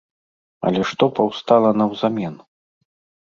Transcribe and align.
Але 0.69 0.81
што 0.91 1.09
паўстала 1.19 1.69
наўзамен? 1.81 2.39